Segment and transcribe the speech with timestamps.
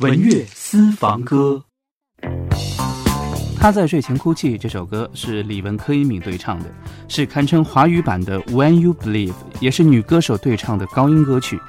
[0.00, 1.60] 文乐私房歌。
[3.58, 6.66] 他在睡前哭泣这首歌是李玟柯以敏对唱的，
[7.08, 11.60] 是堪称华语版的 When You Believe，也是女歌手对唱的高音歌曲，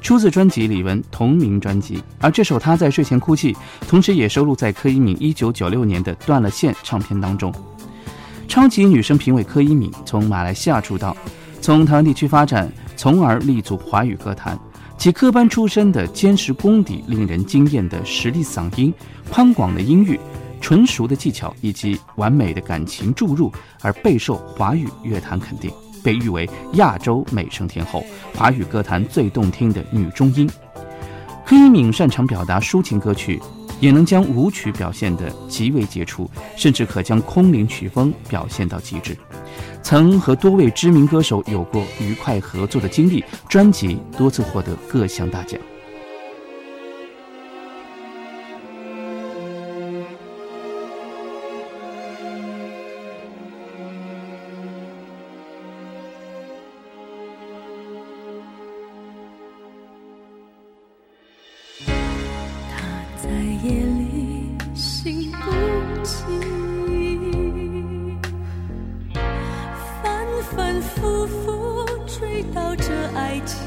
[0.00, 2.00] 出自专辑李玟同名专辑。
[2.20, 3.56] 而这首他在睡前哭泣，
[3.88, 7.52] 同时也收录在柯以敏1996年的断了线唱片当中。
[8.46, 11.16] 超级女声评委柯以敏从马来西亚出道，
[11.60, 14.56] 从台湾地区发展，从而立足华语歌坛。
[15.02, 18.94] 其科班出身的坚实功底，令人惊艳的实力嗓音，
[19.28, 20.16] 宽广的音域，
[20.60, 25.68] 纯熟的技巧以及完美的感情注入，而备受华语乐坛肯定，
[26.04, 30.48] 被誉为亚洲美声天后，华语歌坛最动听的女中音。
[31.44, 33.42] 柯以敏擅长表达抒情歌曲。
[33.82, 39.16] 也能将舞曲表现得极为杰出，甚至可将空灵曲风表现到极致。
[39.82, 45.60] 曾和多位知名歌手有过愉快合作的经历，专辑多次获得各项大奖。
[63.22, 63.30] 在
[71.00, 73.58] 仿佛追到这爱情，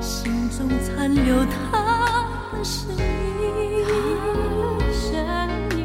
[0.00, 3.02] 心中残留他的声音，
[4.92, 5.12] 声
[5.76, 5.78] 音，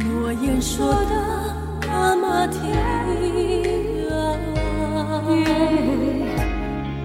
[0.00, 1.12] 诺言说的
[1.82, 2.60] 那么甜。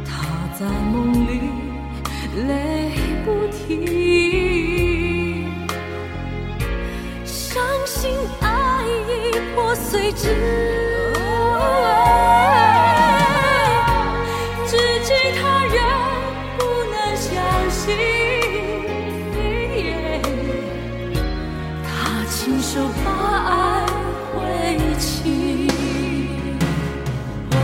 [0.05, 0.09] 他
[0.57, 1.29] 在梦里
[2.47, 2.47] 泪
[3.25, 3.65] 不停，
[7.25, 8.09] 伤心。
[9.97, 10.29] 谁知，
[11.15, 11.19] 哦，
[14.67, 15.09] 知己
[15.41, 15.41] 他
[15.73, 15.75] 人
[16.59, 16.61] 不
[16.93, 17.33] 能相
[17.71, 17.83] 信，
[21.83, 21.89] 他
[22.29, 22.69] 亲手
[23.03, 23.05] 把
[23.49, 23.51] 爱
[24.35, 24.37] 回
[27.51, 27.57] 哦，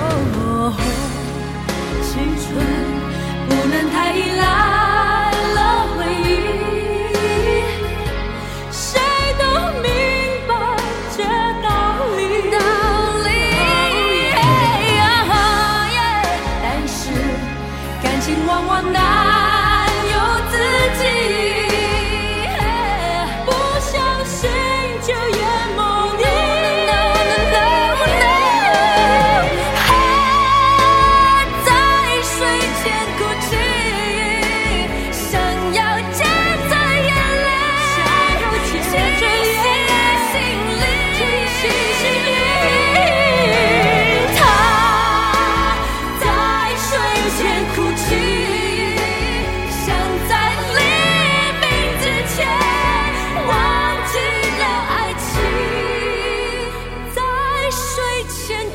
[2.01, 2.43] 青春
[3.47, 4.72] 不能太依赖。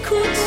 [0.08, 0.38] 哭泣。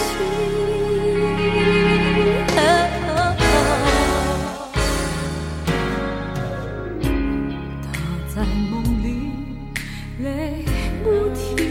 [7.84, 7.94] 他
[8.34, 9.06] 在梦里
[10.24, 10.66] 泪
[11.04, 11.71] 不停。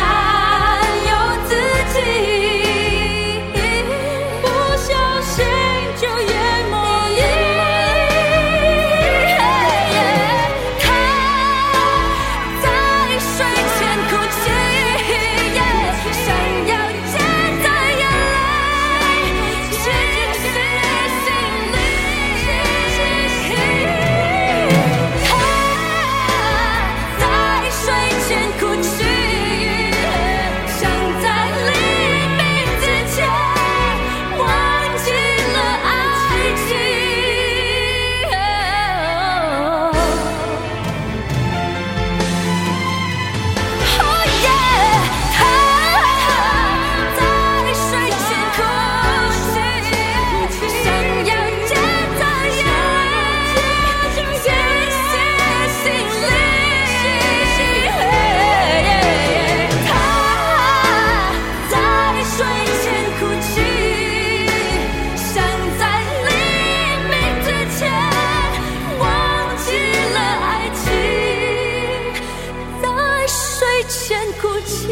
[74.65, 74.90] 情。